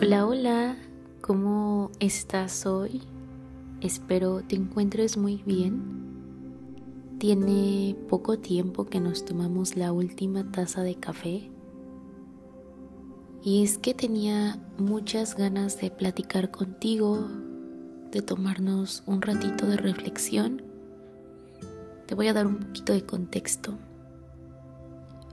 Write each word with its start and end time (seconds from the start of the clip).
Hola, 0.00 0.26
hola, 0.26 0.76
¿cómo 1.22 1.90
estás 1.98 2.66
hoy? 2.66 3.02
Espero 3.80 4.42
te 4.46 4.54
encuentres 4.54 5.16
muy 5.16 5.42
bien. 5.44 5.82
Tiene 7.18 7.96
poco 8.08 8.38
tiempo 8.38 8.84
que 8.84 9.00
nos 9.00 9.24
tomamos 9.24 9.74
la 9.74 9.90
última 9.90 10.52
taza 10.52 10.84
de 10.84 10.94
café 10.94 11.50
y 13.42 13.64
es 13.64 13.78
que 13.78 13.92
tenía 13.92 14.62
muchas 14.78 15.36
ganas 15.36 15.80
de 15.80 15.90
platicar 15.90 16.52
contigo, 16.52 17.28
de 18.12 18.22
tomarnos 18.22 19.02
un 19.04 19.20
ratito 19.20 19.66
de 19.66 19.78
reflexión. 19.78 20.62
Te 22.06 22.14
voy 22.14 22.28
a 22.28 22.34
dar 22.34 22.46
un 22.46 22.60
poquito 22.60 22.92
de 22.92 23.04
contexto. 23.04 23.76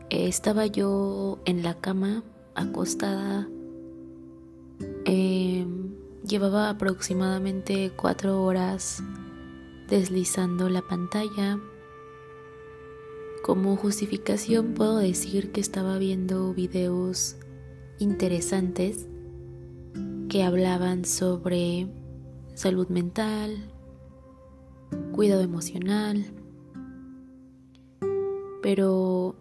Estaba 0.09 0.65
yo 0.65 1.37
en 1.45 1.61
la 1.61 1.75
cama, 1.75 2.23
acostada, 2.55 3.47
llevaba 6.27 6.69
aproximadamente 6.69 7.91
cuatro 7.95 8.43
horas 8.43 9.03
deslizando 9.87 10.69
la 10.69 10.81
pantalla. 10.81 11.59
Como 13.43 13.75
justificación 13.75 14.73
puedo 14.73 14.97
decir 14.97 15.51
que 15.51 15.61
estaba 15.61 15.97
viendo 15.99 16.53
videos 16.53 17.37
interesantes 17.99 19.07
que 20.29 20.43
hablaban 20.43 21.05
sobre 21.05 21.87
salud 22.55 22.87
mental, 22.89 23.55
cuidado 25.11 25.41
emocional, 25.41 26.25
pero 28.63 29.35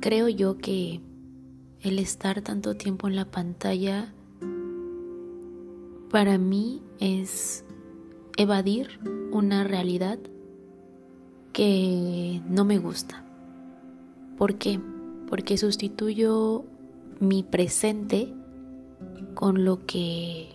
creo 0.00 0.28
yo 0.28 0.58
que 0.58 1.00
el 1.80 1.98
estar 1.98 2.42
tanto 2.42 2.76
tiempo 2.76 3.08
en 3.08 3.16
la 3.16 3.24
pantalla 3.24 4.14
para 6.10 6.38
mí 6.38 6.82
es 6.98 7.64
evadir 8.36 8.98
una 9.30 9.64
realidad 9.64 10.18
que 11.52 12.42
no 12.48 12.64
me 12.64 12.78
gusta. 12.78 13.24
¿Por 14.36 14.56
qué? 14.56 14.80
Porque 15.28 15.56
sustituyo 15.56 16.64
mi 17.20 17.42
presente 17.42 18.34
con 19.34 19.64
lo 19.64 19.86
que 19.86 20.48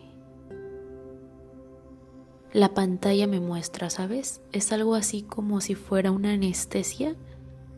la 2.51 2.73
pantalla 2.73 3.27
me 3.27 3.39
muestra, 3.39 3.89
¿sabes? 3.89 4.41
Es 4.51 4.71
algo 4.71 4.95
así 4.95 5.21
como 5.21 5.61
si 5.61 5.75
fuera 5.75 6.11
una 6.11 6.33
anestesia. 6.33 7.15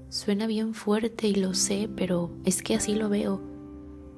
Suena 0.10 0.48
bien 0.48 0.74
fuerte 0.74 1.28
y 1.28 1.36
lo 1.36 1.54
sé, 1.54 1.90
pero 1.96 2.32
es 2.44 2.64
que 2.64 2.76
así 2.76 2.96
lo 2.96 3.10
veo 3.10 3.57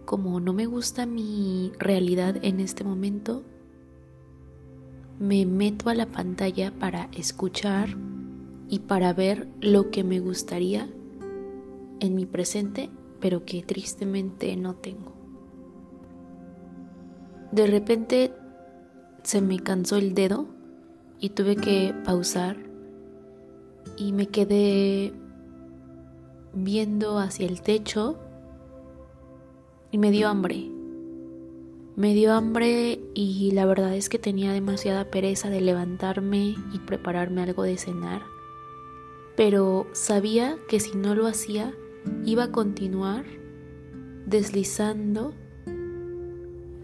como 0.09 0.39
no 0.39 0.53
me 0.53 0.65
gusta 0.65 1.05
mi 1.05 1.71
realidad 1.77 2.38
en 2.41 2.59
este 2.61 2.83
momento, 2.83 3.43
me 5.19 5.45
meto 5.45 5.91
a 5.91 5.93
la 5.93 6.07
pantalla 6.07 6.71
para 6.71 7.09
escuchar 7.16 7.89
y 8.67 8.79
para 8.79 9.13
ver 9.13 9.47
lo 9.61 9.91
que 9.91 10.03
me 10.03 10.19
gustaría 10.19 10.89
en 11.99 12.16
mi 12.16 12.25
presente, 12.25 12.89
pero 13.19 13.45
que 13.45 13.61
tristemente 13.61 14.55
no 14.55 14.73
tengo. 14.73 15.13
De 17.51 17.67
repente 17.67 18.33
se 19.21 19.41
me 19.41 19.59
cansó 19.59 19.97
el 19.97 20.16
dedo 20.16 20.47
y 21.19 21.29
tuve 21.29 21.55
que 21.55 21.94
pausar 22.03 22.57
y 23.95 24.11
me 24.11 24.25
quedé 24.27 25.13
viendo 26.55 27.19
hacia 27.19 27.45
el 27.45 27.61
techo 27.61 28.17
y 29.91 29.97
me 29.97 30.11
dio 30.11 30.27
hambre. 30.27 30.69
Me 31.95 32.13
dio 32.13 32.33
hambre 32.33 32.99
y 33.13 33.51
la 33.51 33.65
verdad 33.65 33.95
es 33.95 34.07
que 34.07 34.19
tenía 34.19 34.53
demasiada 34.53 35.11
pereza 35.11 35.50
de 35.50 35.61
levantarme 35.61 36.55
y 36.73 36.79
prepararme 36.85 37.41
algo 37.41 37.63
de 37.63 37.77
cenar. 37.77 38.22
Pero 39.35 39.88
sabía 39.91 40.57
que 40.69 40.79
si 40.79 40.95
no 40.95 41.16
lo 41.16 41.28
hacía, 41.28 41.73
iba 42.25 42.45
a 42.45 42.51
continuar 42.51 43.25
deslizando 44.25 45.33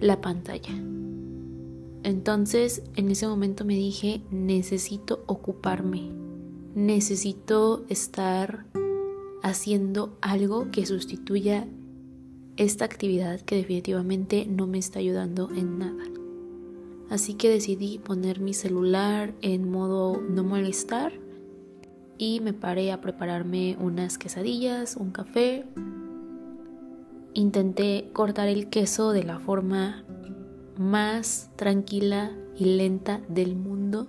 la 0.01 0.19
pantalla. 0.19 0.73
Entonces 2.03 2.83
en 2.95 3.09
ese 3.09 3.27
momento 3.27 3.65
me 3.65 3.75
dije, 3.75 4.21
necesito 4.31 5.23
ocuparme, 5.27 6.11
necesito 6.75 7.85
estar 7.87 8.65
haciendo 9.41 10.17
algo 10.21 10.71
que 10.71 10.85
sustituya 10.85 11.67
esta 12.57 12.85
actividad 12.85 13.41
que 13.41 13.55
definitivamente 13.55 14.45
no 14.45 14.67
me 14.67 14.77
está 14.77 14.99
ayudando 14.99 15.49
en 15.55 15.79
nada. 15.79 16.03
Así 17.09 17.35
que 17.35 17.49
decidí 17.49 17.99
poner 17.99 18.39
mi 18.39 18.53
celular 18.53 19.33
en 19.41 19.69
modo 19.69 20.21
no 20.21 20.43
molestar 20.43 21.13
y 22.17 22.39
me 22.39 22.53
paré 22.53 22.91
a 22.91 23.01
prepararme 23.01 23.77
unas 23.79 24.17
quesadillas, 24.17 24.95
un 24.95 25.11
café. 25.11 25.65
Intenté 27.33 28.09
cortar 28.13 28.47
el 28.47 28.69
queso 28.69 29.11
de 29.11 29.23
la 29.23 29.39
forma 29.39 30.03
más 30.77 31.51
tranquila 31.55 32.31
y 32.57 32.65
lenta 32.65 33.21
del 33.27 33.55
mundo 33.55 34.07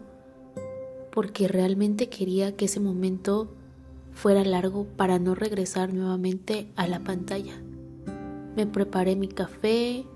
porque 1.11 1.49
realmente 1.49 2.09
quería 2.09 2.57
que 2.57 2.67
ese 2.67 2.79
momento 2.79 3.49
fuera 4.13 4.45
largo 4.45 4.85
para 4.85 5.19
no 5.19 5.35
regresar 5.35 5.93
nuevamente 5.93 6.71
a 6.77 6.87
la 6.87 7.01
pantalla. 7.01 7.55
Me 8.57 8.67
preparé 8.67 9.17
mi 9.17 9.29
café. 9.29 10.07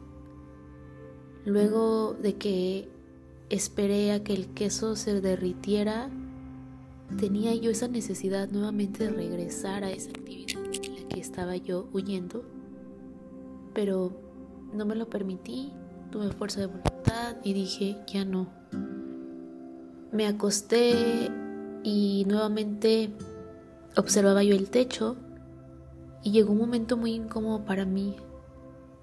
Luego 1.44 2.14
de 2.14 2.36
que 2.36 2.88
esperé 3.50 4.12
a 4.12 4.24
que 4.24 4.32
el 4.32 4.48
queso 4.54 4.96
se 4.96 5.20
derritiera, 5.20 6.08
tenía 7.18 7.54
yo 7.54 7.70
esa 7.70 7.86
necesidad 7.86 8.48
nuevamente 8.48 9.04
de 9.04 9.10
regresar 9.10 9.84
a 9.84 9.90
esa 9.90 10.08
actividad 10.08 10.64
en 10.64 11.02
la 11.02 11.08
que 11.08 11.20
estaba 11.20 11.54
yo 11.56 11.90
huyendo. 11.92 12.42
Pero 13.74 14.16
no 14.72 14.86
me 14.86 14.94
lo 14.94 15.10
permití, 15.10 15.74
tuve 16.10 16.32
fuerza 16.32 16.60
de 16.60 16.66
voluntad 16.66 17.36
y 17.44 17.52
dije, 17.52 17.98
ya 18.06 18.24
no. 18.24 18.48
Me 20.12 20.26
acosté 20.26 21.30
y 21.82 22.24
nuevamente 22.26 23.10
observaba 23.98 24.42
yo 24.42 24.54
el 24.54 24.70
techo 24.70 25.16
y 26.22 26.30
llegó 26.30 26.52
un 26.52 26.58
momento 26.58 26.96
muy 26.96 27.12
incómodo 27.12 27.66
para 27.66 27.84
mí 27.84 28.16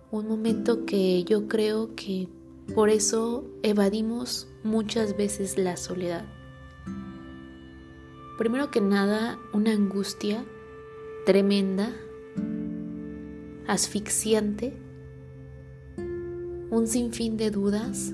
un 0.09 0.27
momento 0.27 0.85
que 0.85 1.23
yo 1.25 1.47
creo 1.47 1.93
que 1.95 2.29
por 2.73 2.89
eso 2.89 3.45
evadimos 3.61 4.47
muchas 4.63 5.17
veces 5.17 5.57
la 5.57 5.75
soledad. 5.75 6.25
Primero 8.37 8.71
que 8.71 8.79
nada, 8.81 9.37
una 9.53 9.71
angustia 9.71 10.45
tremenda, 11.25 11.91
asfixiante, 13.67 14.73
un 16.69 16.87
sinfín 16.87 17.35
de 17.35 17.51
dudas, 17.51 18.13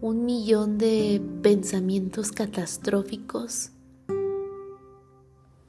un 0.00 0.24
millón 0.24 0.78
de 0.78 1.20
pensamientos 1.42 2.32
catastróficos 2.32 3.70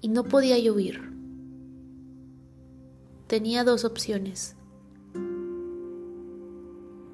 y 0.02 0.10
no 0.10 0.24
podía 0.24 0.58
llover 0.58 1.17
tenía 3.28 3.66
dos 3.66 3.84
opciones. 3.84 4.56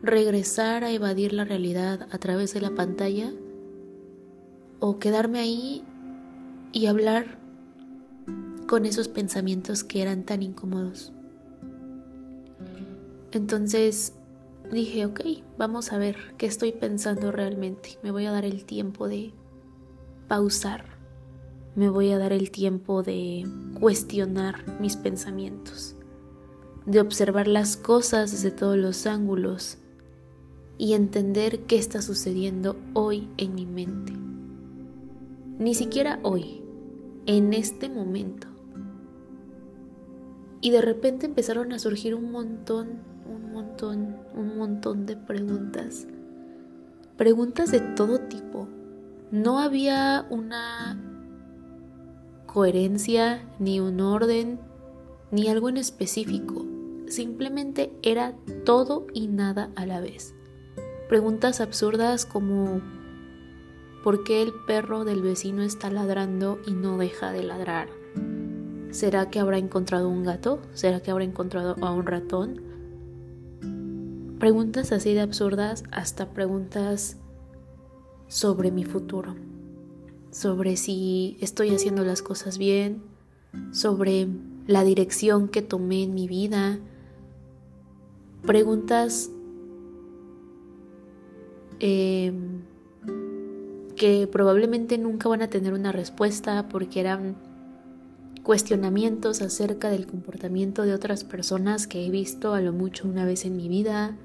Regresar 0.02 0.84
a 0.84 0.92
evadir 0.92 1.34
la 1.34 1.44
realidad 1.44 2.08
a 2.12 2.18
través 2.20 2.54
de 2.54 2.62
la 2.62 2.76
pantalla 2.76 3.34
o 4.80 5.00
quedarme 5.00 5.40
ahí 5.40 5.84
y 6.72 6.86
hablar 6.86 7.40
con 8.68 8.86
esos 8.86 9.08
pensamientos 9.08 9.84
que 9.84 10.02
eran 10.02 10.24
tan 10.24 10.44
incómodos. 10.44 11.14
Entonces 13.32 14.14
dije, 14.72 15.06
ok, 15.06 15.22
vamos 15.58 15.92
a 15.92 15.98
ver 15.98 16.18
qué 16.38 16.46
estoy 16.46 16.74
pensando 16.74 17.32
realmente. 17.32 17.98
Me 18.04 18.12
voy 18.12 18.26
a 18.26 18.32
dar 18.32 18.46
el 18.46 18.66
tiempo 18.66 19.08
de 19.08 19.34
pausar. 20.28 20.86
Me 21.76 21.90
voy 21.90 22.12
a 22.12 22.20
dar 22.20 22.34
el 22.34 22.52
tiempo 22.52 23.02
de 23.02 23.48
cuestionar 23.80 24.80
mis 24.80 24.96
pensamientos 24.96 25.96
de 26.86 27.00
observar 27.00 27.48
las 27.48 27.78
cosas 27.78 28.32
desde 28.32 28.52
todos 28.52 28.78
los 28.78 29.06
ángulos 29.06 29.78
y 30.78 30.94
entender 30.94 31.62
qué 31.62 31.78
está 31.78 32.02
sucediendo 32.02 32.76
hoy 32.94 33.30
en 33.38 33.56
mi 33.56 33.66
mente. 33.66 34.14
Ni 35.60 35.76
siquiera 35.76 36.20
hoy, 36.24 36.62
en 37.26 37.54
este 37.54 37.90
momento. 37.90 38.48
Y 40.60 40.72
de 40.72 40.82
repente 40.82 41.26
empezaron 41.26 41.72
a 41.74 41.80
surgir 41.80 42.16
un 42.16 42.32
montón, 42.32 43.00
un 43.32 43.54
montón, 43.54 44.18
un 44.36 44.58
montón 44.58 45.06
de 45.06 45.16
preguntas. 45.16 46.08
Preguntas 47.18 47.72
de 47.72 47.80
todo 47.80 48.20
tipo. 48.20 48.68
No 49.32 49.60
había 49.60 50.26
una 50.30 51.00
coherencia, 52.46 53.42
ni 53.60 53.80
un 53.80 54.00
orden, 54.00 54.60
ni 55.32 55.48
algo 55.48 55.70
en 55.70 55.78
específico 55.78 56.73
simplemente 57.08 57.92
era 58.02 58.36
todo 58.66 59.08
y 59.14 59.28
nada 59.28 59.72
a 59.76 59.86
la 59.86 60.00
vez. 60.00 60.34
Preguntas 61.10 61.62
absurdas 61.62 62.26
como 62.26 62.82
¿por 64.04 64.24
qué 64.24 64.42
el 64.42 64.54
perro 64.68 65.06
del 65.06 65.22
vecino 65.22 65.64
está 65.64 65.90
ladrando 65.90 66.60
y 66.66 66.72
no 66.72 66.98
deja 66.98 67.32
de 67.32 67.44
ladrar? 67.44 67.90
¿Será 68.92 69.30
que 69.30 69.40
habrá 69.40 69.58
encontrado 69.58 70.10
un 70.10 70.24
gato? 70.24 70.62
¿Será 70.74 71.02
que 71.02 71.12
habrá 71.12 71.24
encontrado 71.24 71.76
a 71.82 71.92
un 71.92 72.06
ratón? 72.06 72.62
Preguntas 74.40 74.92
así 74.92 75.14
de 75.14 75.22
absurdas 75.22 75.84
hasta 75.92 76.30
preguntas 76.30 77.18
sobre 78.28 78.72
mi 78.72 78.84
futuro, 78.84 79.36
sobre 80.32 80.76
si 80.76 81.38
estoy 81.40 81.70
haciendo 81.70 82.04
las 82.04 82.22
cosas 82.22 82.58
bien, 82.58 83.04
sobre 83.72 84.28
la 84.68 84.84
dirección 84.84 85.48
que 85.48 85.62
tomé 85.62 86.04
en 86.04 86.14
mi 86.14 86.28
vida, 86.28 86.80
preguntas 88.46 89.32
em, 91.80 92.62
que 93.96 94.28
probablemente 94.28 94.98
nunca 94.98 95.30
van 95.30 95.42
a 95.42 95.50
tener 95.50 95.74
una 95.74 95.92
respuesta 95.92 96.68
porque 96.70 97.00
eran 97.00 97.36
cuestionamientos 98.44 99.42
acerca 99.42 99.90
del 99.90 100.06
comportamiento 100.06 100.84
de 100.84 100.94
otras 100.94 101.24
personas 101.24 101.88
que 101.88 102.06
he 102.06 102.10
visto 102.10 102.54
a 102.54 102.62
lo 102.62 102.74
mucho 102.74 103.08
una 103.08 103.26
vez 103.26 103.46
en 103.46 103.56
mi 103.56 103.70
vida, 103.70 104.18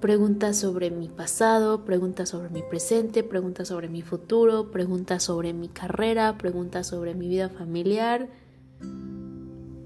preguntas 0.00 0.56
sobre 0.56 0.90
mi 0.90 1.08
pasado, 1.08 1.84
preguntas 1.84 2.30
sobre 2.30 2.50
mi 2.50 2.62
presente, 2.62 3.22
preguntas 3.22 3.68
sobre 3.68 3.88
mi 3.88 4.02
futuro, 4.02 4.72
preguntas 4.72 5.22
sobre 5.22 5.52
mi 5.52 5.68
carrera, 5.68 6.36
preguntas 6.36 6.88
sobre 6.88 7.14
mi 7.14 7.28
vida 7.28 7.48
familiar, 7.48 8.28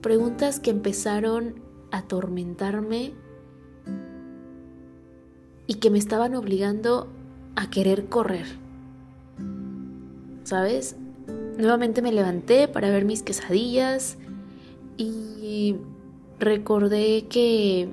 preguntas 0.00 0.58
que 0.58 0.70
empezaron 0.70 1.62
a 1.90 1.98
atormentarme 1.98 3.12
y 5.72 5.76
que 5.76 5.88
me 5.88 5.98
estaban 5.98 6.34
obligando 6.34 7.08
a 7.56 7.70
querer 7.70 8.04
correr. 8.10 8.44
¿Sabes? 10.44 10.96
Nuevamente 11.56 12.02
me 12.02 12.12
levanté 12.12 12.68
para 12.68 12.90
ver 12.90 13.06
mis 13.06 13.22
quesadillas 13.22 14.18
y 14.98 15.76
recordé 16.38 17.26
que 17.30 17.88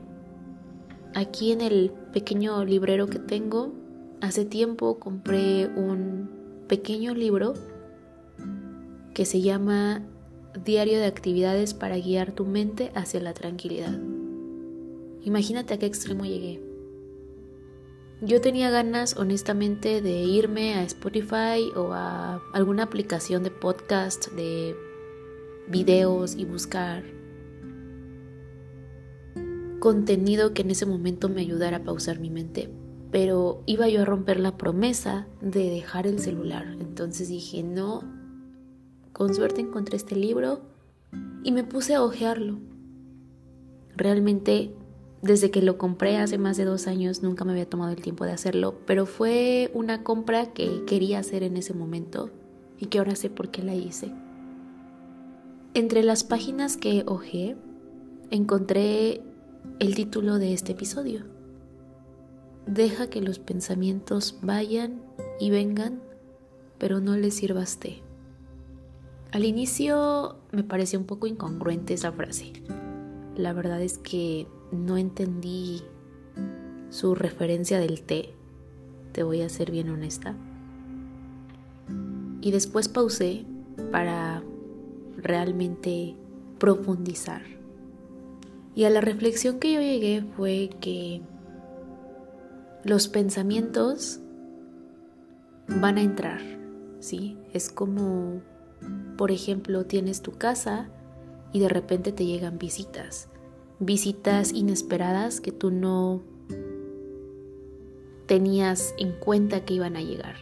aquí 1.16 1.54
en 1.54 1.62
el 1.62 1.94
pequeño 2.12 2.66
librero 2.66 3.08
que 3.08 3.20
tengo, 3.20 3.72
hace 4.20 4.44
tiempo 4.44 5.00
compré 5.00 5.68
un 5.68 6.30
pequeño 6.68 7.14
libro 7.14 7.54
que 9.14 9.24
se 9.24 9.40
llama 9.40 10.04
Diario 10.66 11.00
de 11.00 11.06
actividades 11.06 11.74
para 11.74 11.98
guiar 11.98 12.34
tu 12.34 12.44
mente 12.44 12.92
hacia 12.94 13.22
la 13.22 13.34
tranquilidad. 13.34 13.98
Imagínate 15.24 15.76
a 15.76 15.80
qué 15.80 15.86
extremo 15.86 16.26
llegué. 16.26 16.69
Yo 18.22 18.42
tenía 18.42 18.70
ganas, 18.70 19.16
honestamente, 19.16 20.02
de 20.02 20.24
irme 20.24 20.74
a 20.76 20.84
Spotify 20.84 21.72
o 21.76 21.94
a 21.94 22.42
alguna 22.54 22.84
aplicación 22.84 23.44
de 23.44 23.52
podcast, 23.52 24.28
de 24.34 24.76
videos 25.70 26.36
y 26.36 26.44
buscar 26.44 27.04
contenido 29.80 30.54
que 30.54 30.62
en 30.62 30.72
ese 30.72 30.86
momento 30.86 31.30
me 31.30 31.42
ayudara 31.42 31.78
a 31.78 31.84
pausar 31.84 32.20
mi 32.20 32.30
mente. 32.30 32.70
Pero 33.12 33.64
iba 33.66 33.88
yo 33.88 34.02
a 34.02 34.06
romper 34.06 34.40
la 34.40 34.58
promesa 34.58 35.28
de 35.42 35.70
dejar 35.70 36.06
el 36.06 36.20
celular. 36.20 36.76
Entonces 36.80 37.30
dije, 37.30 37.64
no, 37.64 38.04
con 39.14 39.34
suerte 39.34 39.62
encontré 39.62 39.96
este 39.96 40.16
libro 40.16 40.62
y 41.44 41.52
me 41.52 41.64
puse 41.64 41.96
a 41.96 42.04
hojearlo. 42.04 42.60
Realmente 43.96 44.74
desde 45.22 45.52
que 45.52 45.62
lo 45.62 45.78
compré 45.78 46.18
hace 46.18 46.38
más 46.38 46.56
de 46.56 46.64
dos 46.66 46.88
años 46.88 47.22
nunca 47.24 47.44
me 47.44 47.52
había 47.52 47.70
tomado 47.70 47.92
el 47.92 48.02
tiempo 48.02 48.26
de 48.26 48.32
hacerlo, 48.32 48.80
pero 48.86 49.06
fue 49.06 49.70
una 49.74 50.04
compra 50.04 50.54
que 50.54 50.86
quería 50.86 51.20
hacer 51.20 51.44
en 51.44 51.58
ese 51.58 51.74
momento 51.74 52.30
y 52.78 52.86
que 52.86 53.00
ahora 53.00 53.16
sé 53.16 53.30
por 53.30 53.50
qué 53.50 53.62
la 53.62 53.76
hice. 53.76 54.14
Entre 55.74 56.04
las 56.04 56.24
páginas 56.24 56.78
que 56.78 57.04
hojeé 57.06 57.58
encontré 58.32 59.22
el 59.80 59.96
título 59.96 60.40
de 60.40 60.54
este 60.54 60.72
episodio. 60.72 61.26
Deja 62.66 63.10
que 63.10 63.22
los 63.22 63.40
pensamientos 63.40 64.38
vayan 64.42 65.02
y 65.40 65.50
vengan, 65.50 66.02
pero 66.78 67.02
no 67.02 67.18
les 67.18 67.34
sirvas 67.34 67.78
té. 67.78 68.02
Al 69.32 69.44
inicio 69.44 70.38
me 70.52 70.64
pareció 70.64 70.98
un 70.98 71.06
poco 71.06 71.28
incongruente 71.28 71.94
esa 71.94 72.12
frase. 72.12 72.54
La 73.36 73.54
verdad 73.54 73.82
es 73.82 73.98
que 73.98 74.48
no 74.72 74.98
entendí 74.98 75.84
su 76.90 77.16
referencia 77.16 77.80
del 77.80 78.02
té, 78.02 78.34
te 79.12 79.24
voy 79.24 79.42
a 79.42 79.50
ser 79.50 79.72
bien 79.72 79.90
honesta. 79.90 80.36
Y 82.42 82.52
después 82.52 82.88
pausé 82.88 83.46
para 83.92 84.44
realmente 85.18 86.16
profundizar. 86.58 87.42
Y 88.76 88.86
a 88.86 88.90
la 88.90 89.02
reflexión 89.02 89.60
que 89.60 89.74
yo 89.74 89.82
llegué 89.82 90.24
fue 90.36 90.70
que 90.80 91.22
los 92.84 93.08
pensamientos 93.08 94.20
van 95.68 95.98
a 95.98 96.02
entrar, 96.02 96.42
¿sí? 97.00 97.38
Es 97.54 97.70
como, 97.70 98.42
por 99.18 99.32
ejemplo, 99.32 99.86
tienes 99.86 100.22
tu 100.22 100.32
casa 100.32 100.90
y 101.52 101.60
de 101.60 101.70
repente 101.70 102.12
te 102.12 102.26
llegan 102.26 102.58
visitas 102.58 103.29
visitas 103.80 104.54
inesperadas 104.54 105.40
que 105.40 105.52
tú 105.52 105.72
no 105.72 106.22
tenías 108.26 108.94
en 108.98 109.14
cuenta 109.14 109.66
que 109.66 109.74
iban 109.74 109.96
a 109.96 110.02
llegar. 110.02 110.36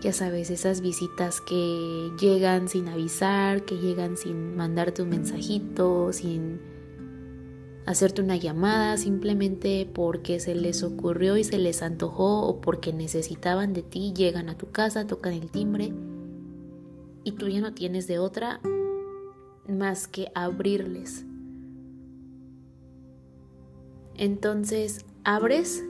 Ya 0.00 0.12
sabes, 0.12 0.50
esas 0.50 0.80
visitas 0.80 1.40
que 1.40 2.10
llegan 2.20 2.68
sin 2.68 2.88
avisar, 2.88 3.64
que 3.64 3.76
llegan 3.76 4.16
sin 4.16 4.56
mandarte 4.56 5.02
un 5.02 5.10
mensajito, 5.10 6.12
sin 6.12 6.60
hacerte 7.86 8.22
una 8.22 8.36
llamada, 8.36 8.96
simplemente 8.96 9.88
porque 9.92 10.40
se 10.40 10.54
les 10.54 10.82
ocurrió 10.82 11.36
y 11.36 11.44
se 11.44 11.58
les 11.58 11.82
antojó 11.82 12.48
o 12.48 12.60
porque 12.60 12.92
necesitaban 12.92 13.72
de 13.72 13.82
ti, 13.82 14.12
llegan 14.16 14.48
a 14.48 14.56
tu 14.56 14.70
casa, 14.72 15.06
tocan 15.06 15.34
el 15.34 15.50
timbre 15.50 15.92
y 17.22 17.32
tú 17.32 17.48
ya 17.48 17.60
no 17.60 17.74
tienes 17.74 18.08
de 18.08 18.18
otra 18.18 18.60
más 19.68 20.08
que 20.08 20.32
abrirles 20.34 21.24
entonces 24.16 25.04
abres 25.24 25.84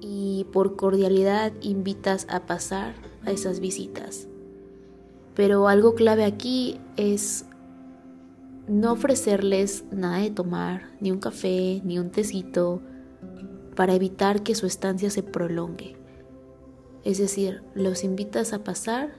y 0.00 0.46
por 0.52 0.76
cordialidad 0.76 1.52
invitas 1.60 2.26
a 2.30 2.46
pasar 2.46 2.94
a 3.24 3.30
esas 3.30 3.60
visitas. 3.60 4.28
Pero 5.34 5.68
algo 5.68 5.94
clave 5.94 6.24
aquí 6.24 6.80
es 6.96 7.44
no 8.68 8.92
ofrecerles 8.92 9.84
nada 9.92 10.18
de 10.18 10.30
tomar, 10.30 10.90
ni 11.00 11.10
un 11.10 11.18
café, 11.18 11.80
ni 11.84 11.98
un 11.98 12.10
tecito, 12.10 12.80
para 13.74 13.94
evitar 13.94 14.42
que 14.42 14.54
su 14.54 14.66
estancia 14.66 15.10
se 15.10 15.22
prolongue. 15.22 15.96
Es 17.04 17.18
decir, 17.18 17.62
los 17.74 18.02
invitas 18.02 18.52
a 18.52 18.64
pasar, 18.64 19.14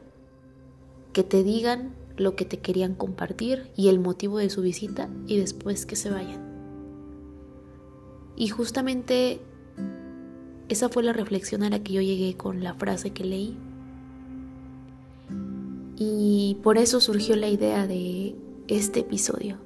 que 1.14 1.24
te 1.24 1.44
digan 1.44 1.96
lo 2.18 2.36
que 2.36 2.46
te 2.46 2.60
querían 2.60 2.96
compartir 2.96 3.72
y 3.76 3.88
el 3.90 4.00
motivo 4.00 4.40
de 4.40 4.50
su 4.50 4.62
visita 4.62 5.10
y 5.28 5.38
después 5.38 5.86
que 5.86 5.96
se 5.96 6.10
vayan. 6.10 6.47
Y 8.38 8.50
justamente 8.50 9.42
esa 10.70 10.90
fue 10.90 11.02
la 11.02 11.12
reflexión 11.12 11.64
a 11.64 11.70
la 11.70 11.80
que 11.80 11.94
yo 11.94 12.02
llegué 12.02 12.38
con 12.38 12.64
la 12.64 12.76
frase 12.76 13.12
que 13.12 13.24
leí. 13.26 13.58
Y 15.98 16.60
por 16.62 16.78
eso 16.78 17.02
surgió 17.02 17.36
la 17.36 17.50
idea 17.50 17.88
de 17.88 18.36
este 18.68 19.00
episodio. 19.00 19.58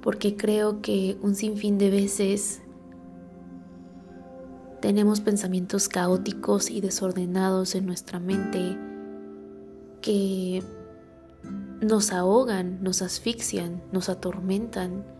Porque 0.00 0.36
creo 0.36 0.80
que 0.80 1.18
un 1.20 1.34
sinfín 1.34 1.78
de 1.78 1.90
veces 1.90 2.62
tenemos 4.80 5.20
pensamientos 5.20 5.88
caóticos 5.88 6.70
y 6.70 6.80
desordenados 6.80 7.74
en 7.74 7.86
nuestra 7.86 8.20
mente 8.20 8.78
que 10.00 10.62
nos 11.80 12.12
ahogan, 12.12 12.82
nos 12.82 13.02
asfixian, 13.02 13.82
nos 13.90 14.08
atormentan 14.08 15.17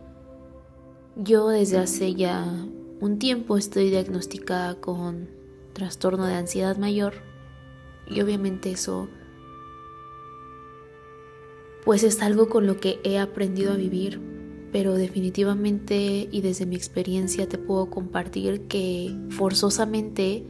yo 1.21 1.49
desde 1.49 1.77
hace 1.77 2.15
ya 2.15 2.45
un 3.01 3.19
tiempo 3.19 3.57
estoy 3.57 3.89
diagnosticada 3.89 4.75
con 4.75 5.27
trastorno 5.73 6.25
de 6.25 6.35
ansiedad 6.35 6.77
mayor 6.77 7.13
y 8.07 8.21
obviamente 8.21 8.71
eso 8.71 9.09
pues 11.83 12.03
es 12.03 12.21
algo 12.21 12.47
con 12.47 12.67
lo 12.67 12.77
que 12.77 12.99
he 13.03 13.19
aprendido 13.19 13.73
a 13.73 13.75
vivir, 13.75 14.21
pero 14.71 14.93
definitivamente 14.93 16.29
y 16.31 16.41
desde 16.41 16.65
mi 16.65 16.75
experiencia 16.75 17.49
te 17.49 17.57
puedo 17.57 17.89
compartir 17.89 18.67
que 18.67 19.13
forzosamente 19.29 20.45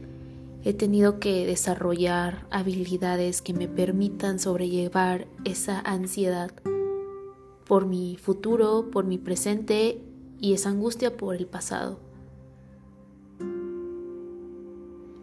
he 0.62 0.72
tenido 0.72 1.18
que 1.18 1.46
desarrollar 1.46 2.46
habilidades 2.50 3.42
que 3.42 3.54
me 3.54 3.66
permitan 3.66 4.38
sobrellevar 4.38 5.26
esa 5.44 5.80
ansiedad 5.80 6.52
por 7.66 7.86
mi 7.86 8.16
futuro, 8.16 8.90
por 8.92 9.04
mi 9.04 9.18
presente 9.18 10.00
y 10.40 10.54
esa 10.54 10.70
angustia 10.70 11.16
por 11.16 11.36
el 11.36 11.46
pasado. 11.46 11.98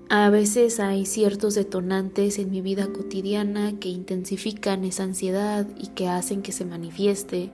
A 0.09 0.29
veces 0.29 0.79
hay 0.79 1.05
ciertos 1.05 1.53
detonantes 1.55 2.39
en 2.39 2.49
mi 2.49 2.61
vida 2.61 2.87
cotidiana 2.87 3.77
que 3.77 3.89
intensifican 3.89 4.85
esa 4.85 5.03
ansiedad 5.03 5.67
y 5.77 5.87
que 5.87 6.07
hacen 6.07 6.41
que 6.41 6.53
se 6.53 6.63
manifieste. 6.63 7.51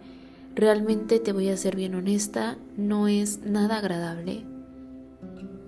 Realmente 0.54 1.20
te 1.20 1.32
voy 1.32 1.50
a 1.50 1.58
ser 1.58 1.76
bien 1.76 1.96
honesta, 1.96 2.58
no 2.78 3.08
es 3.08 3.40
nada 3.40 3.78
agradable. 3.78 4.46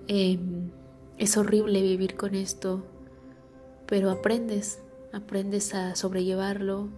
Em, 0.06 0.70
es 1.18 1.36
horrible 1.36 1.82
vivir 1.82 2.14
con 2.14 2.36
esto, 2.36 2.86
pero 3.86 4.10
aprendes, 4.10 4.78
aprendes 5.12 5.74
a 5.74 5.96
sobrellevarlo. 5.96 6.88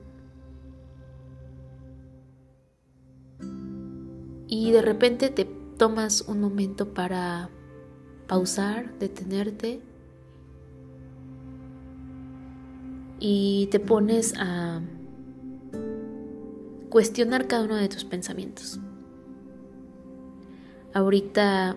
Y 4.49 4.73
de 4.73 4.83
repente 4.83 5.29
te 5.29 5.45
tomas 5.45 6.23
un 6.23 6.41
momento 6.41 6.95
para 6.95 7.51
pausar, 8.27 8.99
detenerte 8.99 9.81
y 13.21 13.69
te 13.71 13.79
pones 13.79 14.35
a 14.39 14.81
cuestionar 16.89 17.47
cada 17.47 17.65
uno 17.65 17.77
de 17.77 17.89
tus 17.89 18.05
pensamientos. 18.05 18.81
Ahorita, 20.95 21.77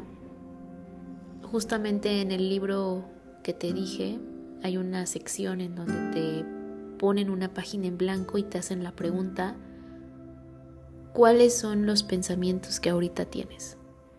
justamente 1.43 2.21
en 2.21 2.31
el 2.31 2.47
libro 2.49 3.03
que 3.43 3.53
te 3.53 3.73
dije, 3.73 4.17
hay 4.63 4.77
una 4.77 5.05
sección 5.05 5.59
en 5.59 5.75
donde 5.75 6.11
te 6.11 6.45
ponen 6.97 7.29
una 7.29 7.53
página 7.53 7.87
en 7.87 7.97
blanco 7.97 8.37
y 8.37 8.43
te 8.43 8.57
hacen 8.57 8.83
la 8.83 8.95
pregunta, 8.95 9.57
¿cuáles 11.13 11.57
son 11.57 11.85
los 11.85 12.03
pensamientos 12.03 12.79
que 12.79 12.89
ahorita 12.89 13.25
tienes? 13.25 13.77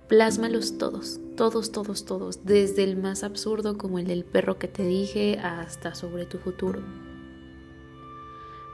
Plásmalos 0.09 0.79
todos, 0.79 1.21
todos, 1.37 1.73
todos, 1.73 2.05
todos, 2.05 2.45
desde 2.45 2.85
el 2.85 2.97
más 2.97 3.25
absurdo 3.25 3.79
como 3.79 3.99
el 3.99 4.07
del 4.07 4.25
perro 4.25 4.59
que 4.59 4.69
te 4.69 4.85
dije 4.85 5.39
hasta 5.39 5.95
sobre 5.95 6.27
tu 6.27 6.39
futuro. 6.39 6.83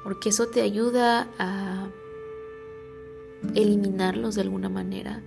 Porque 0.02 0.30
eso 0.30 0.48
te 0.48 0.62
ayuda 0.62 1.28
a 1.38 1.88
eliminarlos 3.54 4.34
de 4.34 4.40
alguna 4.40 4.68
manera 4.68 5.22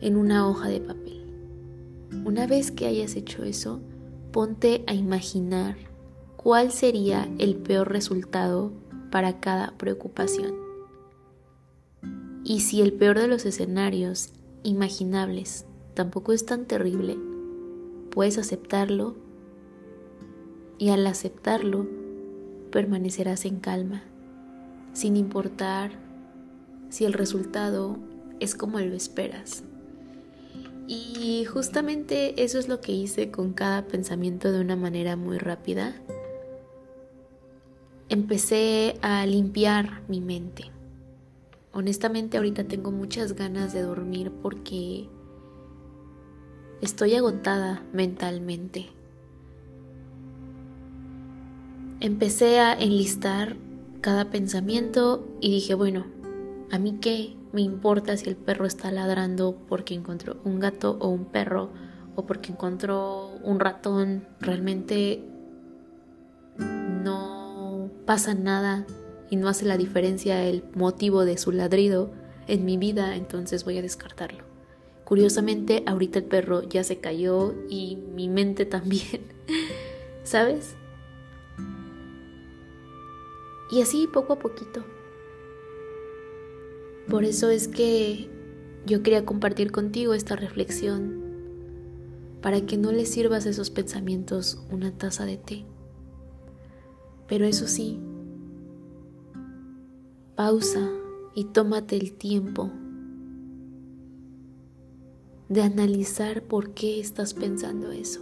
en 0.00 0.16
una 0.16 0.46
hoja 0.48 0.68
de 0.68 0.80
papel. 0.80 1.26
Una 2.24 2.46
vez 2.46 2.70
que 2.70 2.86
hayas 2.86 3.16
hecho 3.16 3.44
eso, 3.44 3.80
ponte 4.32 4.84
a 4.86 4.94
imaginar 4.94 5.76
cuál 6.36 6.70
sería 6.70 7.28
el 7.38 7.56
peor 7.56 7.90
resultado 7.90 8.72
para 9.10 9.40
cada 9.40 9.76
preocupación. 9.78 10.69
Y 12.44 12.60
si 12.60 12.80
el 12.80 12.92
peor 12.92 13.18
de 13.18 13.28
los 13.28 13.44
escenarios 13.44 14.30
imaginables 14.62 15.66
tampoco 15.94 16.32
es 16.32 16.46
tan 16.46 16.66
terrible, 16.66 17.18
puedes 18.10 18.38
aceptarlo 18.38 19.16
y 20.78 20.88
al 20.88 21.06
aceptarlo 21.06 21.86
permanecerás 22.70 23.44
en 23.44 23.60
calma, 23.60 24.02
sin 24.92 25.16
importar 25.16 25.92
si 26.88 27.04
el 27.04 27.12
resultado 27.12 27.98
es 28.40 28.54
como 28.54 28.80
lo 28.80 28.94
esperas. 28.94 29.64
Y 30.88 31.44
justamente 31.44 32.42
eso 32.42 32.58
es 32.58 32.66
lo 32.66 32.80
que 32.80 32.92
hice 32.92 33.30
con 33.30 33.52
cada 33.52 33.86
pensamiento 33.86 34.50
de 34.50 34.60
una 34.60 34.74
manera 34.74 35.14
muy 35.14 35.38
rápida. 35.38 35.94
Empecé 38.08 38.96
a 39.02 39.24
limpiar 39.24 40.02
mi 40.08 40.20
mente. 40.20 40.72
Honestamente 41.72 42.36
ahorita 42.36 42.64
tengo 42.64 42.90
muchas 42.90 43.34
ganas 43.34 43.72
de 43.72 43.82
dormir 43.82 44.32
porque 44.42 45.08
estoy 46.80 47.14
agotada 47.14 47.84
mentalmente. 47.92 48.88
Empecé 52.00 52.58
a 52.58 52.72
enlistar 52.72 53.56
cada 54.00 54.30
pensamiento 54.30 55.28
y 55.40 55.50
dije, 55.50 55.74
bueno, 55.74 56.06
¿a 56.72 56.78
mí 56.78 56.98
qué 57.00 57.36
me 57.52 57.60
importa 57.60 58.16
si 58.16 58.28
el 58.28 58.36
perro 58.36 58.64
está 58.66 58.90
ladrando 58.90 59.56
porque 59.68 59.94
encontró 59.94 60.38
un 60.44 60.58
gato 60.58 60.96
o 61.00 61.08
un 61.08 61.26
perro 61.26 61.70
o 62.16 62.26
porque 62.26 62.52
encontró 62.52 63.28
un 63.44 63.60
ratón? 63.60 64.26
Realmente 64.40 65.22
no 66.58 67.90
pasa 68.06 68.34
nada 68.34 68.86
y 69.30 69.36
no 69.36 69.48
hace 69.48 69.64
la 69.64 69.78
diferencia 69.78 70.44
el 70.44 70.64
motivo 70.74 71.24
de 71.24 71.38
su 71.38 71.52
ladrido 71.52 72.10
en 72.48 72.64
mi 72.64 72.76
vida, 72.76 73.16
entonces 73.16 73.64
voy 73.64 73.78
a 73.78 73.82
descartarlo. 73.82 74.44
Curiosamente, 75.04 75.84
ahorita 75.86 76.18
el 76.18 76.24
perro 76.24 76.62
ya 76.62 76.84
se 76.84 76.98
cayó 76.98 77.54
y 77.68 77.96
mi 78.14 78.28
mente 78.28 78.66
también, 78.66 79.22
¿sabes? 80.24 80.74
Y 83.70 83.80
así 83.80 84.08
poco 84.12 84.32
a 84.32 84.38
poquito. 84.38 84.84
Por 87.08 87.24
eso 87.24 87.50
es 87.50 87.68
que 87.68 88.28
yo 88.84 89.02
quería 89.02 89.24
compartir 89.24 89.70
contigo 89.70 90.14
esta 90.14 90.36
reflexión 90.36 91.20
para 92.40 92.62
que 92.62 92.76
no 92.76 92.90
le 92.90 93.06
sirvas 93.06 93.46
esos 93.46 93.70
pensamientos 93.70 94.62
una 94.70 94.92
taza 94.92 95.24
de 95.24 95.36
té. 95.36 95.64
Pero 97.28 97.44
eso 97.44 97.68
sí, 97.68 98.00
pausa 100.34 100.88
y 101.34 101.44
tómate 101.44 101.96
el 101.96 102.14
tiempo 102.14 102.70
de 105.48 105.62
analizar 105.62 106.42
por 106.44 106.74
qué 106.74 107.00
estás 107.00 107.34
pensando 107.34 107.90
eso. 107.90 108.20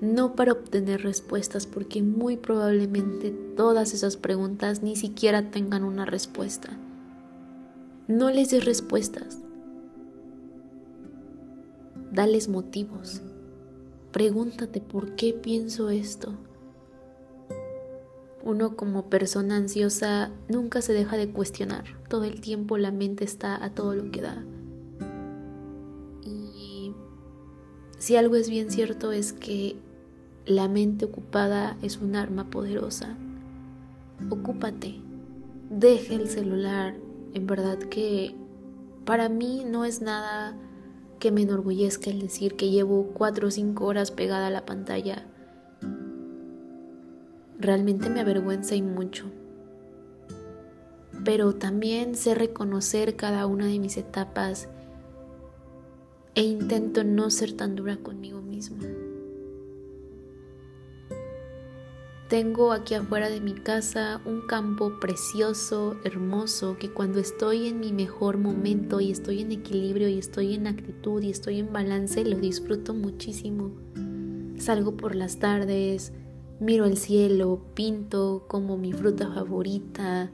No 0.00 0.34
para 0.34 0.52
obtener 0.52 1.02
respuestas, 1.02 1.66
porque 1.66 2.02
muy 2.02 2.36
probablemente 2.36 3.30
todas 3.30 3.92
esas 3.92 4.16
preguntas 4.16 4.82
ni 4.82 4.96
siquiera 4.96 5.50
tengan 5.50 5.84
una 5.84 6.04
respuesta. 6.04 6.78
No 8.06 8.30
les 8.30 8.50
des 8.50 8.64
respuestas. 8.64 9.40
Dales 12.12 12.48
motivos. 12.48 13.20
Pregúntate 14.12 14.80
por 14.80 15.16
qué 15.16 15.34
pienso 15.34 15.90
esto. 15.90 16.32
Uno 18.48 18.76
como 18.76 19.10
persona 19.10 19.56
ansiosa 19.56 20.30
nunca 20.48 20.80
se 20.80 20.94
deja 20.94 21.18
de 21.18 21.28
cuestionar. 21.28 21.84
Todo 22.08 22.24
el 22.24 22.40
tiempo 22.40 22.78
la 22.78 22.90
mente 22.90 23.22
está 23.22 23.62
a 23.62 23.74
todo 23.74 23.94
lo 23.94 24.10
que 24.10 24.22
da. 24.22 24.42
Y 26.24 26.94
si 27.98 28.16
algo 28.16 28.36
es 28.36 28.48
bien 28.48 28.70
cierto 28.70 29.12
es 29.12 29.34
que 29.34 29.76
la 30.46 30.66
mente 30.66 31.04
ocupada 31.04 31.76
es 31.82 31.98
un 31.98 32.16
arma 32.16 32.48
poderosa. 32.48 33.18
Ocúpate. 34.30 34.94
Deje 35.68 36.14
el 36.14 36.30
celular. 36.30 36.94
En 37.34 37.46
verdad 37.46 37.78
que 37.78 38.34
para 39.04 39.28
mí 39.28 39.66
no 39.66 39.84
es 39.84 40.00
nada 40.00 40.56
que 41.18 41.32
me 41.32 41.42
enorgullezca 41.42 42.08
el 42.08 42.22
decir 42.22 42.56
que 42.56 42.70
llevo 42.70 43.10
cuatro 43.12 43.48
o 43.48 43.50
cinco 43.50 43.84
horas 43.84 44.10
pegada 44.10 44.46
a 44.46 44.50
la 44.50 44.64
pantalla 44.64 45.26
realmente 47.58 48.10
me 48.10 48.20
avergüenza 48.20 48.74
y 48.74 48.82
mucho. 48.82 49.26
Pero 51.24 51.54
también 51.54 52.14
sé 52.14 52.34
reconocer 52.34 53.16
cada 53.16 53.46
una 53.46 53.66
de 53.66 53.78
mis 53.78 53.96
etapas 53.96 54.68
e 56.34 56.42
intento 56.42 57.02
no 57.02 57.30
ser 57.30 57.52
tan 57.52 57.74
dura 57.74 57.96
conmigo 57.96 58.40
misma. 58.40 58.84
Tengo 62.28 62.72
aquí 62.72 62.92
afuera 62.92 63.30
de 63.30 63.40
mi 63.40 63.54
casa 63.54 64.20
un 64.26 64.42
campo 64.46 65.00
precioso, 65.00 65.96
hermoso, 66.04 66.76
que 66.78 66.90
cuando 66.90 67.20
estoy 67.20 67.68
en 67.68 67.80
mi 67.80 67.90
mejor 67.90 68.36
momento 68.36 69.00
y 69.00 69.10
estoy 69.10 69.40
en 69.40 69.50
equilibrio 69.50 70.08
y 70.08 70.18
estoy 70.18 70.54
en 70.54 70.66
actitud 70.66 71.22
y 71.22 71.30
estoy 71.30 71.58
en 71.58 71.72
balance, 71.72 72.22
lo 72.26 72.36
disfruto 72.36 72.92
muchísimo. 72.92 73.72
Salgo 74.58 74.94
por 74.94 75.14
las 75.14 75.38
tardes, 75.38 76.12
Miro 76.60 76.86
el 76.86 76.96
cielo, 76.96 77.60
pinto 77.74 78.44
como 78.48 78.76
mi 78.76 78.92
fruta 78.92 79.32
favorita, 79.32 80.32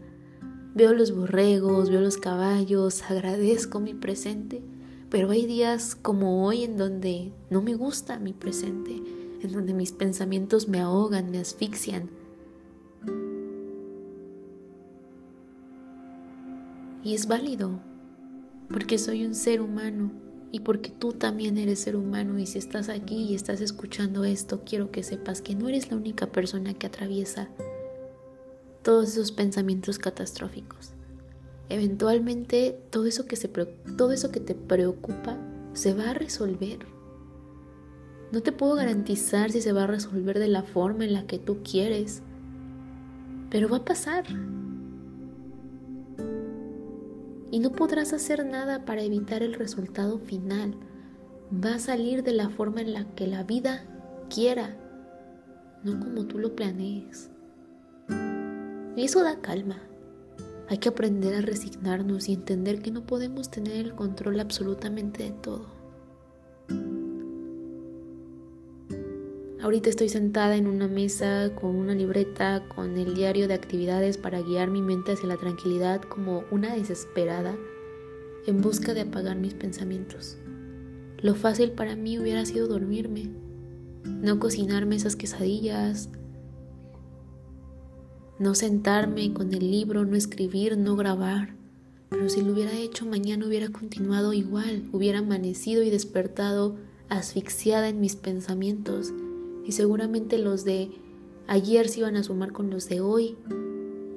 veo 0.74 0.94
los 0.94 1.14
borregos, 1.14 1.90
veo 1.90 2.00
los 2.00 2.16
caballos, 2.16 3.02
agradezco 3.10 3.78
mi 3.78 3.92
presente, 3.92 4.62
pero 5.10 5.30
hay 5.30 5.44
días 5.44 5.94
como 5.94 6.46
hoy 6.46 6.64
en 6.64 6.78
donde 6.78 7.32
no 7.50 7.60
me 7.60 7.74
gusta 7.74 8.18
mi 8.18 8.32
presente, 8.32 9.02
en 9.42 9.52
donde 9.52 9.74
mis 9.74 9.92
pensamientos 9.92 10.66
me 10.66 10.80
ahogan, 10.80 11.30
me 11.30 11.38
asfixian. 11.38 12.08
Y 17.02 17.12
es 17.12 17.28
válido, 17.28 17.80
porque 18.70 18.96
soy 18.96 19.26
un 19.26 19.34
ser 19.34 19.60
humano 19.60 20.23
y 20.54 20.60
porque 20.60 20.90
tú 20.90 21.12
también 21.12 21.58
eres 21.58 21.80
ser 21.80 21.96
humano 21.96 22.38
y 22.38 22.46
si 22.46 22.58
estás 22.58 22.88
aquí 22.88 23.16
y 23.16 23.34
estás 23.34 23.60
escuchando 23.60 24.22
esto, 24.22 24.62
quiero 24.64 24.92
que 24.92 25.02
sepas 25.02 25.42
que 25.42 25.56
no 25.56 25.68
eres 25.68 25.90
la 25.90 25.96
única 25.96 26.28
persona 26.28 26.74
que 26.74 26.86
atraviesa 26.86 27.48
todos 28.84 29.08
esos 29.08 29.32
pensamientos 29.32 29.98
catastróficos. 29.98 30.92
eventualmente 31.70 32.78
todo 32.90 33.06
eso 33.06 33.26
que, 33.26 33.34
se, 33.34 33.48
todo 33.48 34.12
eso 34.12 34.30
que 34.30 34.38
te 34.38 34.54
preocupa 34.54 35.36
se 35.72 35.92
va 35.92 36.10
a 36.10 36.14
resolver. 36.14 36.86
No 38.30 38.40
te 38.40 38.52
puedo 38.52 38.76
garantizar 38.76 39.50
si 39.50 39.60
se 39.60 39.72
va 39.72 39.82
a 39.82 39.88
resolver 39.88 40.38
de 40.38 40.46
la 40.46 40.62
forma 40.62 41.04
en 41.04 41.14
la 41.14 41.26
que 41.26 41.40
tú 41.40 41.64
quieres, 41.64 42.22
pero 43.50 43.68
va 43.68 43.78
a 43.78 43.84
pasar. 43.84 44.24
Y 47.54 47.60
no 47.60 47.70
podrás 47.70 48.12
hacer 48.12 48.44
nada 48.44 48.84
para 48.84 49.02
evitar 49.02 49.44
el 49.44 49.54
resultado 49.54 50.18
final. 50.18 50.74
Va 51.64 51.76
a 51.76 51.78
salir 51.78 52.24
de 52.24 52.32
la 52.32 52.50
forma 52.50 52.80
en 52.80 52.92
la 52.92 53.04
que 53.14 53.28
la 53.28 53.44
vida 53.44 53.84
quiera, 54.28 54.76
no 55.84 56.00
como 56.00 56.26
tú 56.26 56.40
lo 56.40 56.56
planees. 56.56 57.30
Y 58.96 59.04
eso 59.04 59.22
da 59.22 59.40
calma. 59.40 59.80
Hay 60.68 60.78
que 60.78 60.88
aprender 60.88 61.32
a 61.36 61.42
resignarnos 61.42 62.28
y 62.28 62.32
entender 62.32 62.82
que 62.82 62.90
no 62.90 63.06
podemos 63.06 63.48
tener 63.52 63.76
el 63.76 63.94
control 63.94 64.40
absolutamente 64.40 65.22
de 65.22 65.30
todo. 65.30 65.73
Ahorita 69.64 69.88
estoy 69.88 70.10
sentada 70.10 70.56
en 70.56 70.66
una 70.66 70.88
mesa 70.88 71.50
con 71.58 71.74
una 71.74 71.94
libreta, 71.94 72.64
con 72.68 72.98
el 72.98 73.14
diario 73.14 73.48
de 73.48 73.54
actividades 73.54 74.18
para 74.18 74.42
guiar 74.42 74.68
mi 74.68 74.82
mente 74.82 75.12
hacia 75.12 75.26
la 75.26 75.38
tranquilidad 75.38 76.02
como 76.02 76.44
una 76.50 76.74
desesperada 76.74 77.56
en 78.46 78.60
busca 78.60 78.92
de 78.92 79.00
apagar 79.00 79.38
mis 79.38 79.54
pensamientos. 79.54 80.36
Lo 81.16 81.34
fácil 81.34 81.70
para 81.70 81.96
mí 81.96 82.18
hubiera 82.18 82.44
sido 82.44 82.68
dormirme, 82.68 83.30
no 84.04 84.38
cocinarme 84.38 84.96
esas 84.96 85.16
quesadillas, 85.16 86.10
no 88.38 88.54
sentarme 88.54 89.32
con 89.32 89.54
el 89.54 89.70
libro, 89.70 90.04
no 90.04 90.14
escribir, 90.14 90.76
no 90.76 90.94
grabar. 90.94 91.56
Pero 92.10 92.28
si 92.28 92.42
lo 92.42 92.52
hubiera 92.52 92.76
hecho 92.76 93.06
mañana 93.06 93.46
hubiera 93.46 93.70
continuado 93.70 94.34
igual, 94.34 94.84
hubiera 94.92 95.20
amanecido 95.20 95.82
y 95.82 95.88
despertado 95.88 96.76
asfixiada 97.08 97.88
en 97.88 98.02
mis 98.02 98.16
pensamientos 98.16 99.14
y 99.64 99.72
seguramente 99.72 100.38
los 100.38 100.64
de 100.64 100.90
ayer 101.46 101.88
se 101.88 102.00
iban 102.00 102.16
a 102.16 102.22
sumar 102.22 102.52
con 102.52 102.70
los 102.70 102.88
de 102.88 103.00
hoy 103.00 103.36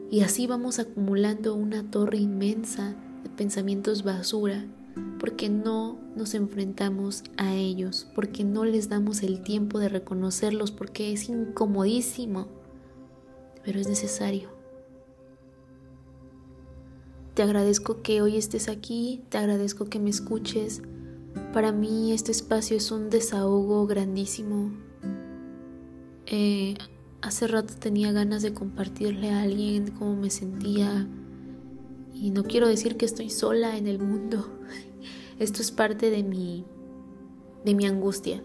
y 0.09 0.21
así 0.21 0.47
vamos 0.47 0.79
acumulando 0.79 1.55
una 1.55 1.89
torre 1.89 2.17
inmensa 2.17 2.95
de 3.23 3.29
pensamientos 3.29 4.03
basura 4.03 4.65
porque 5.19 5.49
no 5.49 5.97
nos 6.15 6.33
enfrentamos 6.33 7.23
a 7.37 7.53
ellos, 7.53 8.07
porque 8.15 8.43
no 8.43 8.65
les 8.65 8.89
damos 8.89 9.23
el 9.23 9.41
tiempo 9.43 9.79
de 9.79 9.89
reconocerlos, 9.89 10.71
porque 10.71 11.11
es 11.11 11.29
incomodísimo 11.29 12.47
pero 13.67 13.81
es 13.81 13.89
necesario. 13.89 14.47
Te 17.33 17.43
agradezco 17.43 18.01
que 18.01 18.21
hoy 18.21 18.37
estés 18.37 18.69
aquí, 18.69 19.25
te 19.27 19.37
agradezco 19.37 19.89
que 19.89 19.99
me 19.99 20.09
escuches. 20.09 20.81
Para 21.51 21.73
mí 21.73 22.13
este 22.13 22.31
espacio 22.31 22.77
es 22.77 22.91
un 22.91 23.09
desahogo 23.09 23.85
grandísimo. 23.85 24.71
Eh, 26.29 26.75
hace 27.21 27.47
rato 27.47 27.73
tenía 27.79 28.11
ganas 28.11 28.41
de 28.41 28.53
compartirle 28.53 29.29
a 29.29 29.43
alguien 29.43 29.91
cómo 29.91 30.17
me 30.17 30.29
sentía 30.29 31.07
y 32.13 32.31
no 32.31 32.43
quiero 32.43 32.67
decir 32.67 32.97
que 32.97 33.05
estoy 33.05 33.29
sola 33.29 33.77
en 33.77 33.87
el 33.87 33.99
mundo. 33.99 34.45
Esto 35.39 35.61
es 35.61 35.71
parte 35.71 36.09
de 36.09 36.23
mi 36.23 36.65
de 37.63 37.73
mi 37.75 37.85
angustia. 37.85 38.43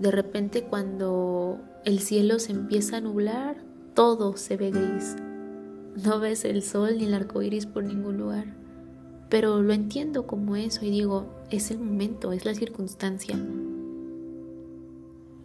De 0.00 0.10
repente 0.10 0.64
cuando 0.64 1.60
el 1.84 2.00
cielo 2.00 2.38
se 2.38 2.52
empieza 2.52 2.96
a 2.96 3.00
nublar, 3.00 3.62
todo 3.94 4.36
se 4.38 4.56
ve 4.56 4.70
gris. 4.70 5.16
No 6.02 6.18
ves 6.18 6.46
el 6.46 6.62
sol 6.62 6.96
ni 6.96 7.04
el 7.04 7.14
arco 7.14 7.42
iris 7.42 7.66
por 7.66 7.84
ningún 7.84 8.16
lugar. 8.16 8.56
Pero 9.28 9.62
lo 9.62 9.72
entiendo 9.74 10.26
como 10.26 10.56
eso 10.56 10.84
y 10.84 10.90
digo, 10.90 11.26
es 11.50 11.70
el 11.70 11.78
momento, 11.78 12.32
es 12.32 12.44
la 12.44 12.54
circunstancia. 12.54 13.38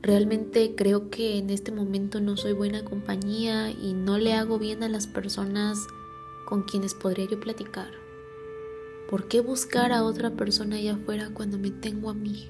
Realmente 0.02 0.76
creo 0.76 1.10
que 1.10 1.38
en 1.38 1.50
este 1.50 1.72
momento 1.72 2.22
no 2.22 2.38
soy 2.38 2.54
buena 2.54 2.86
compañía 2.86 3.72
y 3.72 3.94
no 3.94 4.18
le 4.18 4.34
hago 4.34 4.58
bien 4.60 4.84
a 4.84 4.90
las 4.90 5.08
personas 5.08 5.86
con 6.46 6.64
quienes 6.64 6.94
podría 6.94 7.28
yo 7.28 7.40
platicar. 7.40 7.92
¿Por 9.10 9.28
qué 9.28 9.42
buscar 9.42 9.92
a 9.92 10.04
otra 10.04 10.32
persona 10.32 10.78
allá 10.78 10.94
afuera 10.94 11.32
cuando 11.34 11.58
me 11.58 11.72
tengo 11.72 12.10
a 12.10 12.14
mí? 12.14 12.50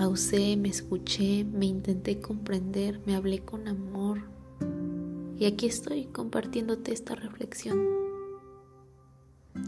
pausé, 0.00 0.56
me 0.56 0.70
escuché, 0.70 1.44
me 1.44 1.66
intenté 1.66 2.22
comprender, 2.22 3.02
me 3.04 3.14
hablé 3.14 3.40
con 3.40 3.68
amor. 3.68 4.22
Y 5.38 5.44
aquí 5.44 5.66
estoy 5.66 6.06
compartiéndote 6.06 6.94
esta 6.94 7.14
reflexión. 7.14 7.78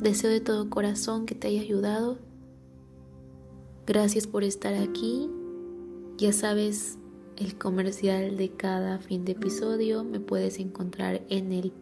Deseo 0.01 0.31
de 0.31 0.41
todo 0.41 0.71
corazón 0.71 1.27
que 1.27 1.35
te 1.35 1.49
haya 1.49 1.61
ayudado. 1.61 2.17
Gracias 3.87 4.27
por 4.27 4.45
estar 4.45 4.75
aquí. 4.75 5.29
Ya 6.19 6.33
sabes 6.33 6.99
el 7.37 7.57
comercial 7.59 8.37
de 8.37 8.51
cada 8.51 8.99
fin 8.99 9.25
de 9.25 9.33
episodio. 9.33 10.05
Me 10.05 10.21
puedes 10.21 10.59
encontrar 10.59 11.23
en 11.29 11.53
el 11.53 11.73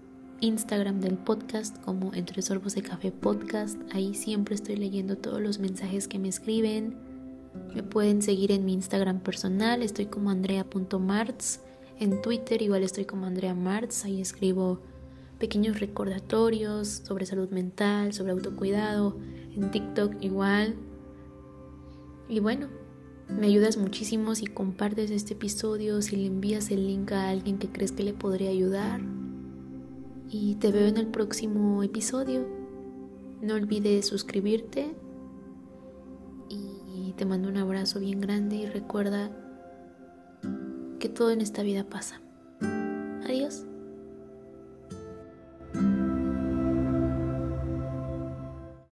Instagram 0.41 1.01
del 1.01 1.19
podcast 1.19 1.77
como 1.83 2.15
Entre 2.15 2.41
Sorbos 2.43 2.75
de 2.75 2.83
Café 2.83 3.13
Podcast. 3.13 3.79
Ahí 3.93 4.15
siempre 4.15 4.55
estoy 4.55 4.77
leyendo 4.77 5.17
todos 5.17 5.41
los 5.41 5.59
mensajes 5.59 6.09
que 6.09 6.19
me 6.19 6.29
escriben 6.29 7.11
me 7.75 7.83
pueden 7.83 8.23
seguir 8.23 8.53
en 8.53 8.65
mi 8.65 8.75
Instagram 8.75 9.21
personal, 9.21 9.83
estoy 9.83 10.07
como 10.07 10.31
andrea.marts. 10.31 11.61
En 11.99 12.23
Twitter 12.23 12.63
igual 12.63 12.83
estoy 12.83 13.05
como 13.05 13.27
Andrea 13.27 13.55
Martz, 13.55 14.05
ahí 14.05 14.21
escribo 14.21 14.81
pequeños 15.39 15.81
recordatorios 15.81 17.03
sobre 17.07 17.27
salud 17.27 17.51
mental, 17.51 18.13
sobre 18.13 18.33
autocuidado. 18.33 19.19
En 19.55 19.71
TikTok 19.71 20.15
igual. 20.21 20.77
Y 22.31 22.41
bueno, 22.41 22.69
me 23.29 23.49
ayudas 23.49 23.77
muchísimo 23.77 24.35
si 24.35 24.47
compartes 24.47 25.11
este 25.11 25.35
episodio, 25.35 26.01
si 26.01 26.17
le 26.17 26.27
envías 26.27 26.71
el 26.71 26.87
link 26.87 27.13
a 27.13 27.29
alguien 27.29 27.59
que 27.59 27.69
crees 27.69 27.93
que 27.93 28.05
le 28.05 28.15
podría 28.15 28.49
ayudar. 28.49 29.03
Y 30.31 30.55
te 30.55 30.73
veo 30.73 30.87
en 30.87 30.97
el 30.97 31.09
próximo 31.09 31.83
episodio. 31.83 32.47
No 33.43 33.55
olvides 33.55 34.07
suscribirte 34.07 34.95
te 37.21 37.27
mando 37.27 37.51
un 37.51 37.59
abrazo 37.59 38.01
bien 38.01 38.19
grande 38.19 38.57
y 38.57 38.67
recuerda 38.67 39.31
que 40.99 41.11
todo 41.11 41.31
en 41.33 41.43
esta 41.43 41.63
vida 41.63 41.85
pasa. 41.85 42.23
Adiós. 43.27 43.70